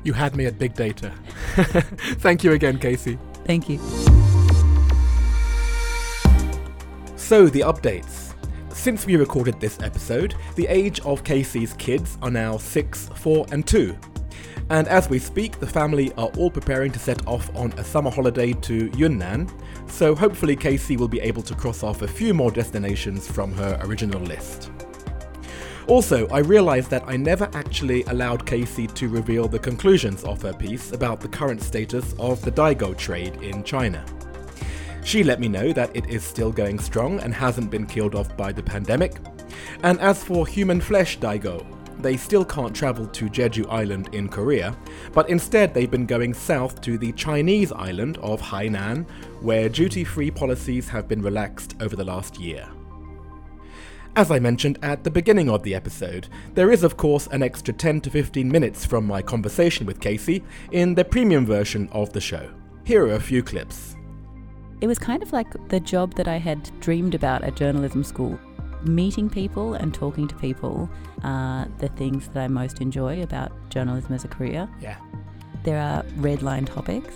[0.03, 1.11] You had me at big data.
[2.19, 3.17] Thank you again, Casey.
[3.45, 3.79] Thank you.
[7.15, 8.35] So, the updates.
[8.71, 13.65] Since we recorded this episode, the age of Casey's kids are now 6, 4, and
[13.65, 13.97] 2.
[14.69, 18.09] And as we speak, the family are all preparing to set off on a summer
[18.09, 19.47] holiday to Yunnan,
[19.87, 23.79] so hopefully Casey will be able to cross off a few more destinations from her
[23.83, 24.71] original list.
[25.87, 30.53] Also, I realised that I never actually allowed Casey to reveal the conclusions of her
[30.53, 34.03] piece about the current status of the Daigou trade in China.
[35.03, 38.35] She let me know that it is still going strong and hasn't been killed off
[38.35, 39.17] by the pandemic.
[39.83, 41.63] And as for human flesh Daigou,
[41.99, 44.75] they still can't travel to Jeju Island in Korea,
[45.13, 49.07] but instead they've been going south to the Chinese island of Hainan,
[49.41, 52.67] where duty free policies have been relaxed over the last year.
[54.17, 57.73] As I mentioned at the beginning of the episode, there is of course an extra
[57.73, 62.21] 10 to 15 minutes from my conversation with Casey in the premium version of the
[62.21, 62.49] show.
[62.85, 63.97] Here are a few clips.
[64.79, 68.39] It was kind of like the job that I had dreamed about at journalism school.
[68.85, 70.89] Meeting people and talking to people
[71.23, 74.69] are the things that I most enjoy about journalism as a career.
[74.79, 74.97] Yeah.
[75.63, 77.15] There are red line topics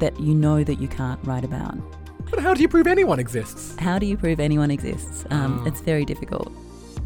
[0.00, 1.76] that you know that you can't write about.
[2.30, 3.76] But how do you prove anyone exists?
[3.78, 5.24] How do you prove anyone exists?
[5.30, 5.68] Um, Oh.
[5.68, 6.52] It's very difficult.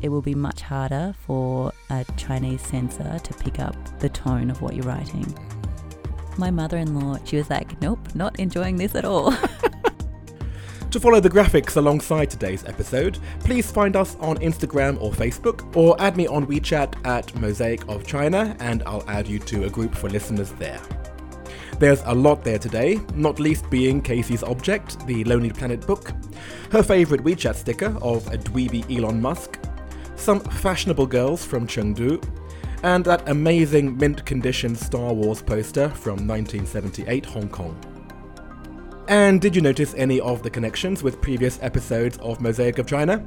[0.00, 4.62] It will be much harder for a Chinese censor to pick up the tone of
[4.62, 5.26] what you're writing.
[6.38, 9.32] My mother in law, she was like, nope, not enjoying this at all.
[10.92, 16.00] To follow the graphics alongside today's episode, please find us on Instagram or Facebook, or
[16.00, 19.94] add me on WeChat at Mosaic of China, and I'll add you to a group
[19.94, 20.80] for listeners there.
[21.78, 26.10] There's a lot there today, not least being Casey's object, the Lonely Planet book,
[26.72, 29.58] her favourite WeChat sticker of a dweeby Elon Musk,
[30.16, 32.24] some fashionable girls from Chengdu,
[32.82, 37.78] and that amazing mint condition Star Wars poster from 1978 Hong Kong.
[39.08, 43.24] And did you notice any of the connections with previous episodes of Mosaic of China?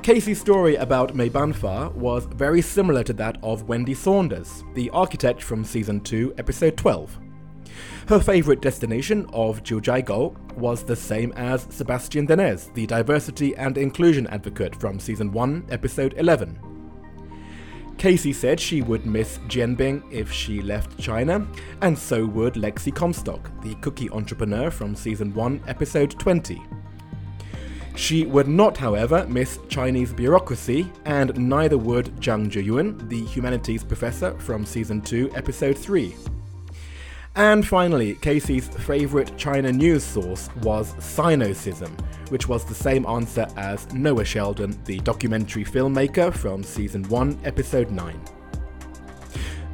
[0.00, 5.42] Casey's story about Mei Banfa was very similar to that of Wendy Saunders, the architect
[5.42, 7.18] from season 2, episode 12.
[8.06, 14.28] Her favourite destination of Jiuzhaigou was the same as Sebastian Denez, the diversity and inclusion
[14.28, 16.69] advocate from season 1, episode 11.
[18.00, 21.46] Casey said she would miss Jianbing if she left China,
[21.82, 26.62] and so would Lexi Comstock, the cookie entrepreneur from season 1, episode 20.
[27.96, 34.32] She would not, however, miss Chinese bureaucracy, and neither would Zhang Zhiyun, the humanities professor
[34.38, 36.16] from season 2, episode 3.
[37.36, 41.90] And finally, Casey's favourite China news source was Sinocism,
[42.30, 47.92] which was the same answer as Noah Sheldon, the documentary filmmaker from season 1, episode
[47.92, 48.20] 9.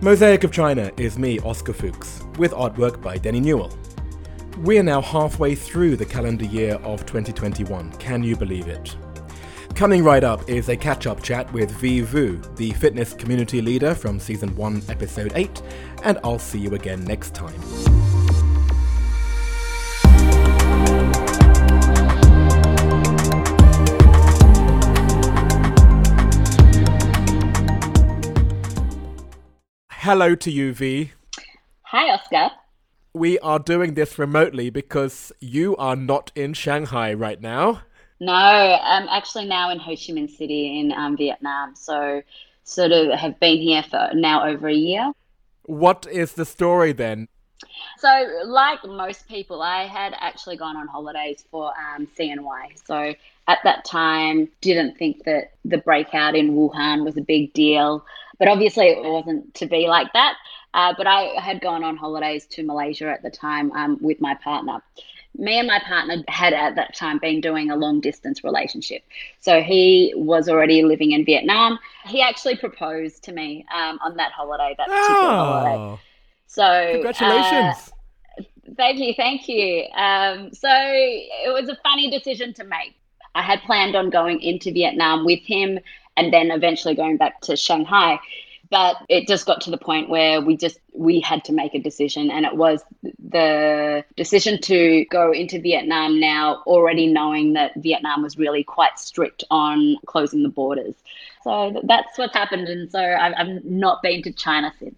[0.03, 3.77] Mosaic of China is me, Oscar Fuchs, with artwork by Denny Newell.
[4.59, 8.95] We are now halfway through the calendar year of 2021, can you believe it?
[9.76, 13.94] Coming right up is a catch up chat with V Vu, the fitness community leader
[13.94, 15.60] from season 1, episode 8,
[16.02, 17.60] and I'll see you again next time.
[29.90, 31.12] Hello to you, V.
[31.82, 32.48] Hi, Oscar.
[33.12, 37.82] We are doing this remotely because you are not in Shanghai right now.
[38.18, 41.74] No, I'm actually now in Ho Chi Minh City in um, Vietnam.
[41.74, 42.22] So,
[42.64, 45.12] sort of have been here for now over a year.
[45.64, 47.29] What is the story then?
[47.98, 48.09] So,
[48.44, 52.87] like most people, I had actually gone on holidays for um, CNY.
[52.87, 53.14] So,
[53.48, 58.05] at that time, didn't think that the breakout in Wuhan was a big deal.
[58.38, 60.37] But obviously, it wasn't to be like that.
[60.74, 64.35] Uh, but I had gone on holidays to Malaysia at the time um, with my
[64.35, 64.83] partner.
[65.38, 69.03] Me and my partner had at that time been doing a long distance relationship.
[69.40, 71.79] So he was already living in Vietnam.
[72.07, 75.75] He actually proposed to me um, on that holiday, that particular holiday.
[75.77, 76.01] Oh,
[76.46, 77.92] So congratulations.
[78.38, 78.42] uh,
[78.77, 79.85] Thank you, thank you.
[79.94, 82.96] Um, so it was a funny decision to make.
[83.35, 85.79] I had planned on going into Vietnam with him
[86.16, 88.18] and then eventually going back to Shanghai.
[88.70, 91.79] But it just got to the point where we just we had to make a
[91.79, 98.22] decision, and it was the decision to go into Vietnam now, already knowing that Vietnam
[98.22, 100.94] was really quite strict on closing the borders.
[101.44, 104.96] So that's what's happened, and so I've, I've not been to China since.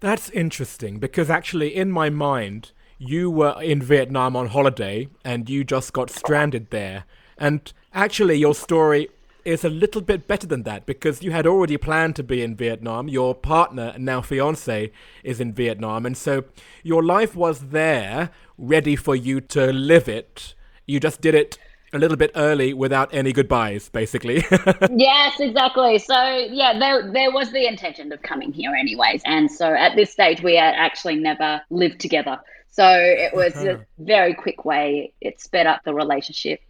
[0.00, 5.64] That's interesting because actually, in my mind, you were in Vietnam on holiday and you
[5.64, 7.04] just got stranded there.
[7.38, 9.08] And actually, your story
[9.46, 12.56] is a little bit better than that because you had already planned to be in
[12.56, 13.08] Vietnam.
[13.08, 14.90] Your partner, now fiance,
[15.22, 16.04] is in Vietnam.
[16.04, 16.44] And so
[16.82, 20.54] your life was there, ready for you to live it.
[20.86, 21.58] You just did it
[21.92, 24.44] a little bit early without any goodbyes, basically.
[24.90, 25.98] yes, exactly.
[25.98, 26.14] So
[26.50, 30.42] yeah, there there was the intention of coming here anyways, and so at this stage
[30.42, 32.38] we had actually never lived together.
[32.70, 33.84] So it was a uh-huh.
[33.98, 35.12] very quick way.
[35.20, 36.60] It sped up the relationship.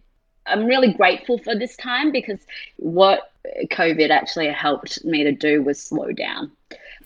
[0.47, 2.39] I'm really grateful for this time because
[2.77, 3.31] what
[3.71, 6.51] COVID actually helped me to do was slow down.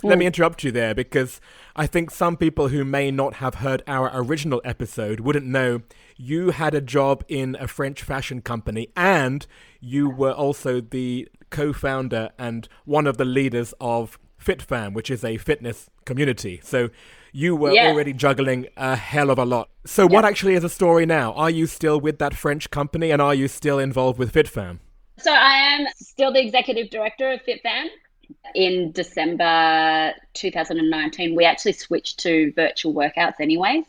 [0.03, 0.27] Let me mm.
[0.27, 1.39] interrupt you there because
[1.75, 5.81] I think some people who may not have heard our original episode wouldn't know
[6.17, 9.45] you had a job in a French fashion company and
[9.79, 15.23] you were also the co founder and one of the leaders of FitFam, which is
[15.23, 16.59] a fitness community.
[16.63, 16.89] So
[17.31, 19.69] you were already juggling a hell of a lot.
[19.85, 21.33] So, what actually is the story now?
[21.33, 24.79] Are you still with that French company and are you still involved with FitFam?
[25.21, 27.87] So I am still the executive director of FitFam.
[28.55, 33.85] In December 2019, we actually switched to virtual workouts, anyways.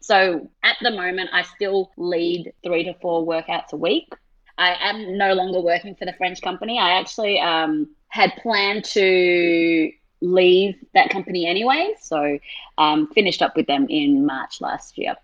[0.00, 4.12] So at the moment, I still lead three to four workouts a week.
[4.58, 6.78] I am no longer working for the French company.
[6.78, 9.90] I actually um, had planned to
[10.20, 11.94] leave that company anyway.
[12.00, 12.38] So
[12.78, 15.16] um, finished up with them in March last year.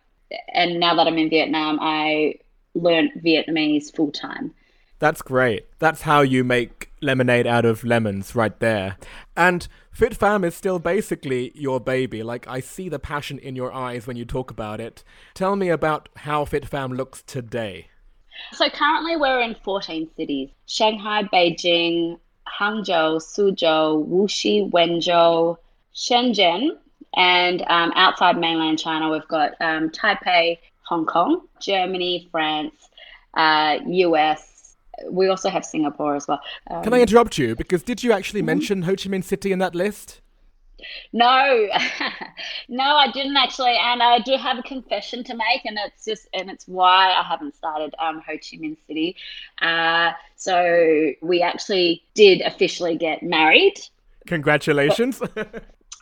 [0.54, 2.36] And now that I'm in Vietnam, I
[2.74, 4.54] learned Vietnamese full time.
[4.98, 5.66] That's great.
[5.80, 8.96] That's how you make lemonade out of lemons right there.
[9.36, 9.66] And
[9.96, 12.22] FitFam is still basically your baby.
[12.22, 15.02] Like, I see the passion in your eyes when you talk about it.
[15.34, 17.88] Tell me about how FitFam looks today.
[18.52, 22.18] So currently we're in 14 cities Shanghai, Beijing,
[22.58, 25.56] Hangzhou, Suzhou, Wuxi, Wenzhou,
[25.94, 26.70] Shenzhen,
[27.14, 32.74] and um, outside mainland China, we've got um, Taipei, Hong Kong, Germany, France,
[33.34, 34.76] uh, US.
[35.10, 36.40] We also have Singapore as well.
[36.70, 37.54] Um, Can I interrupt you?
[37.54, 40.21] Because did you actually mention Ho Chi Minh City in that list?
[41.12, 41.68] No,
[42.68, 46.28] no, I didn't actually, and I do have a confession to make, and it's just,
[46.34, 49.16] and it's why I haven't started um, Ho Chi Minh City.
[49.60, 53.74] Uh, so we actually did officially get married,
[54.26, 55.20] Congratulations.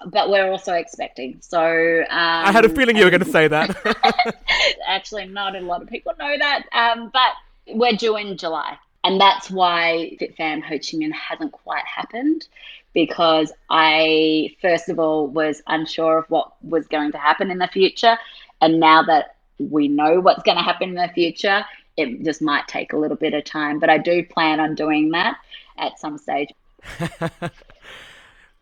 [0.06, 1.38] but we're also expecting.
[1.40, 4.36] So um, I had a feeling you were going to say that.
[4.86, 8.76] actually, not a lot of people know that, um, but we're due in July.
[9.02, 12.46] And that's why FitFam Ho Chi Minh hasn't quite happened
[12.92, 17.68] because I, first of all, was unsure of what was going to happen in the
[17.68, 18.18] future.
[18.60, 21.64] And now that we know what's going to happen in the future,
[21.96, 23.78] it just might take a little bit of time.
[23.78, 25.36] But I do plan on doing that
[25.78, 26.48] at some stage.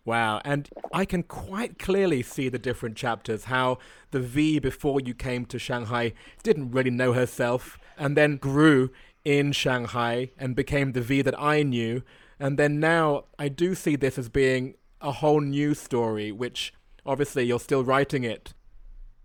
[0.08, 3.44] Wow, and I can quite clearly see the different chapters.
[3.44, 3.76] How
[4.10, 8.88] the V before you came to Shanghai didn't really know herself, and then grew
[9.26, 12.02] in Shanghai and became the V that I knew.
[12.40, 16.72] And then now I do see this as being a whole new story, which
[17.04, 18.52] obviously you're still writing it.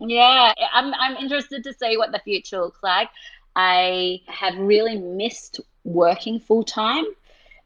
[0.00, 3.08] Yeah, I'm, I'm interested to see what the future looks like.
[3.56, 7.04] I have really missed working full time,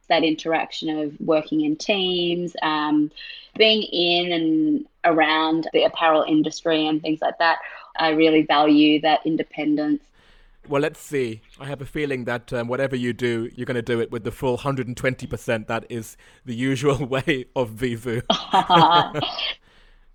[0.09, 3.11] that interaction of working in teams, um,
[3.57, 7.59] being in and around the apparel industry and things like that.
[7.97, 10.03] I really value that independence.
[10.69, 11.41] Well, let's see.
[11.59, 14.25] I have a feeling that um, whatever you do, you're going to do it with
[14.25, 15.67] the full 120%.
[15.67, 18.23] That is the usual way of Vivu.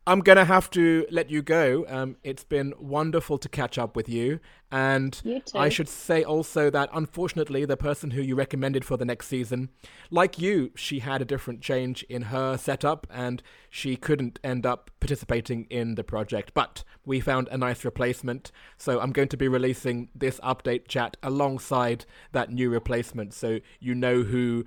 [0.06, 1.86] I'm going to have to let you go.
[1.88, 4.42] Um, it's been wonderful to catch up with you.
[4.70, 5.42] And You.
[5.56, 9.70] I should say also that unfortunately, the person who you recommended for the next season,
[10.12, 14.92] like you, she had a different change in her setup and she couldn't end up
[15.00, 16.54] participating in the project.
[16.54, 18.52] But we found a nice replacement.
[18.78, 23.34] So I'm going to be releasing this update chat alongside that new replacement.
[23.34, 24.66] So you know who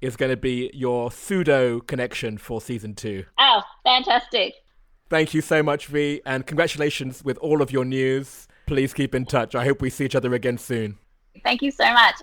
[0.00, 3.26] is going to be your pseudo connection for season two.
[3.38, 4.54] Oh, fantastic.
[5.10, 8.46] Thank you so much, V, and congratulations with all of your news.
[8.66, 9.56] Please keep in touch.
[9.56, 10.98] I hope we see each other again soon.
[11.42, 12.14] Thank you so much.